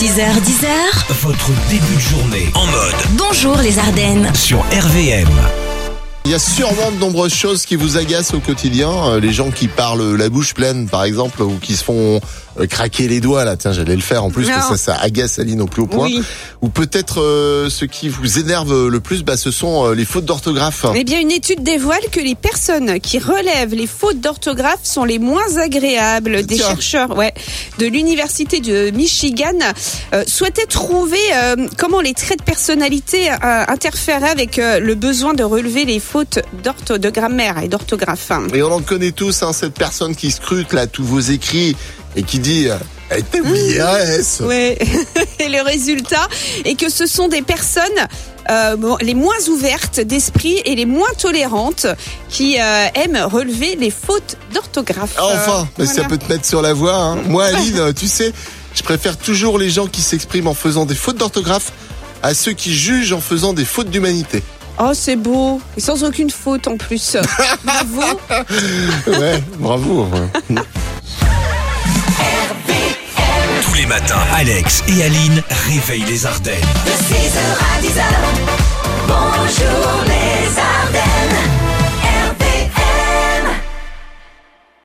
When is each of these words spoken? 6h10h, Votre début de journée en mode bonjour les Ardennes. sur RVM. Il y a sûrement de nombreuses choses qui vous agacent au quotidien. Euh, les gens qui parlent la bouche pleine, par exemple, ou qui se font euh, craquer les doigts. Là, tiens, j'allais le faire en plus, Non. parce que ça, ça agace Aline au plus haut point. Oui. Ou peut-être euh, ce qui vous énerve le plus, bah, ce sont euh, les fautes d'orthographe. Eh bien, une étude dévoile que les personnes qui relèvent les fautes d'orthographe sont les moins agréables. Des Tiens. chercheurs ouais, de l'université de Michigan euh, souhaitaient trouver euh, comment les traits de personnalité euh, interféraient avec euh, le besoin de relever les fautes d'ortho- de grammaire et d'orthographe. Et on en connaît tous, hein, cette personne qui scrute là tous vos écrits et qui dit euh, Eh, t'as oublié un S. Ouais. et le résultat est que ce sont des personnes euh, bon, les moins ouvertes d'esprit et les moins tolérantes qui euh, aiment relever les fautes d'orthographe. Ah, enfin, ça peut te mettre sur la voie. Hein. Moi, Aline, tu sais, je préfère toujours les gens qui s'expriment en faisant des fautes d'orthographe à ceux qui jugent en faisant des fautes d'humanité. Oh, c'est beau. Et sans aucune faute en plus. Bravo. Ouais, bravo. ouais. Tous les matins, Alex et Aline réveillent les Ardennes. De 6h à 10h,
6h10h, 0.00 1.12
Votre 1.20 1.50
début 1.68 1.94
de 1.94 2.00
journée 2.00 2.50
en 2.54 2.64
mode 2.64 2.94
bonjour 3.18 3.58
les 3.58 3.78
Ardennes. 3.78 4.32
sur 4.34 4.60
RVM. 4.72 5.28
Il 6.26 6.30
y 6.32 6.34
a 6.34 6.38
sûrement 6.38 6.92
de 6.92 6.98
nombreuses 6.98 7.32
choses 7.34 7.64
qui 7.64 7.76
vous 7.76 7.96
agacent 7.96 8.34
au 8.34 8.40
quotidien. 8.40 8.90
Euh, 8.90 9.20
les 9.20 9.32
gens 9.32 9.50
qui 9.50 9.68
parlent 9.68 10.16
la 10.16 10.28
bouche 10.28 10.52
pleine, 10.54 10.86
par 10.88 11.04
exemple, 11.04 11.42
ou 11.42 11.56
qui 11.58 11.74
se 11.74 11.82
font 11.82 12.20
euh, 12.60 12.66
craquer 12.66 13.08
les 13.08 13.20
doigts. 13.20 13.44
Là, 13.44 13.56
tiens, 13.56 13.72
j'allais 13.72 13.96
le 13.96 14.02
faire 14.02 14.22
en 14.22 14.30
plus, 14.30 14.44
Non. 14.46 14.52
parce 14.54 14.68
que 14.68 14.76
ça, 14.76 14.94
ça 14.96 15.00
agace 15.00 15.38
Aline 15.38 15.62
au 15.62 15.66
plus 15.66 15.82
haut 15.82 15.86
point. 15.86 16.04
Oui. 16.06 16.22
Ou 16.60 16.68
peut-être 16.68 17.20
euh, 17.22 17.70
ce 17.70 17.86
qui 17.86 18.10
vous 18.10 18.38
énerve 18.38 18.86
le 18.88 19.00
plus, 19.00 19.24
bah, 19.24 19.38
ce 19.38 19.50
sont 19.50 19.86
euh, 19.86 19.94
les 19.94 20.04
fautes 20.04 20.26
d'orthographe. 20.26 20.84
Eh 20.94 21.04
bien, 21.04 21.18
une 21.20 21.30
étude 21.32 21.62
dévoile 21.64 22.02
que 22.12 22.20
les 22.20 22.34
personnes 22.34 23.00
qui 23.00 23.18
relèvent 23.18 23.74
les 23.74 23.86
fautes 23.88 24.20
d'orthographe 24.20 24.80
sont 24.84 25.04
les 25.04 25.18
moins 25.18 25.56
agréables. 25.56 26.44
Des 26.44 26.56
Tiens. 26.56 26.68
chercheurs 26.68 27.16
ouais, 27.16 27.32
de 27.78 27.86
l'université 27.86 28.60
de 28.60 28.90
Michigan 28.90 29.58
euh, 30.12 30.22
souhaitaient 30.28 30.66
trouver 30.66 31.18
euh, 31.34 31.56
comment 31.78 32.00
les 32.02 32.12
traits 32.12 32.40
de 32.40 32.44
personnalité 32.44 33.30
euh, 33.30 33.64
interféraient 33.66 34.28
avec 34.30 34.58
euh, 34.58 34.78
le 34.80 34.94
besoin 34.94 35.32
de 35.32 35.42
relever 35.42 35.86
les 35.86 35.98
fautes 35.98 36.09
d'ortho- 36.62 36.98
de 36.98 37.10
grammaire 37.10 37.58
et 37.62 37.68
d'orthographe. 37.68 38.30
Et 38.54 38.62
on 38.62 38.72
en 38.72 38.80
connaît 38.80 39.12
tous, 39.12 39.42
hein, 39.42 39.52
cette 39.52 39.74
personne 39.74 40.14
qui 40.14 40.30
scrute 40.30 40.72
là 40.72 40.86
tous 40.86 41.04
vos 41.04 41.20
écrits 41.20 41.76
et 42.16 42.22
qui 42.22 42.38
dit 42.38 42.68
euh, 42.68 42.76
Eh, 43.16 43.22
t'as 43.22 43.38
oublié 43.40 43.80
un 43.80 43.96
S. 43.96 44.40
Ouais. 44.44 44.78
et 45.38 45.48
le 45.48 45.62
résultat 45.62 46.28
est 46.64 46.74
que 46.74 46.90
ce 46.90 47.06
sont 47.06 47.28
des 47.28 47.42
personnes 47.42 47.84
euh, 48.50 48.76
bon, 48.76 48.96
les 49.00 49.14
moins 49.14 49.38
ouvertes 49.48 50.00
d'esprit 50.00 50.60
et 50.64 50.74
les 50.74 50.86
moins 50.86 51.12
tolérantes 51.18 51.86
qui 52.28 52.58
euh, 52.60 52.86
aiment 52.94 53.22
relever 53.30 53.76
les 53.76 53.90
fautes 53.90 54.36
d'orthographe. 54.52 55.14
Ah, 55.18 55.26
enfin, 55.34 55.68
ça 55.86 56.04
peut 56.04 56.18
te 56.18 56.30
mettre 56.32 56.46
sur 56.46 56.62
la 56.62 56.72
voie. 56.72 56.96
Hein. 56.96 57.16
Moi, 57.28 57.44
Aline, 57.44 57.94
tu 57.94 58.08
sais, 58.08 58.32
je 58.74 58.82
préfère 58.82 59.16
toujours 59.16 59.58
les 59.58 59.70
gens 59.70 59.86
qui 59.86 60.00
s'expriment 60.02 60.48
en 60.48 60.54
faisant 60.54 60.84
des 60.86 60.94
fautes 60.94 61.18
d'orthographe 61.18 61.72
à 62.22 62.34
ceux 62.34 62.52
qui 62.52 62.74
jugent 62.74 63.12
en 63.12 63.20
faisant 63.20 63.52
des 63.52 63.64
fautes 63.64 63.90
d'humanité. 63.90 64.42
Oh, 64.82 64.92
c'est 64.94 65.16
beau. 65.16 65.60
Et 65.76 65.80
sans 65.80 66.02
aucune 66.04 66.30
faute 66.30 66.66
en 66.66 66.76
plus. 66.78 67.16
Bravo. 67.64 68.00
Ouais, 69.06 69.42
bravo. 69.58 70.06
ouais. 70.06 70.56
Tous 73.62 73.74
les 73.74 73.84
matins, 73.86 74.22
Alex 74.34 74.82
et 74.88 75.02
Aline 75.02 75.42
réveillent 75.68 76.04
les 76.08 76.24
Ardennes. 76.26 76.54
De 76.86 76.90
6h 76.90 77.10
à 77.10 77.18
10h, 77.20 77.29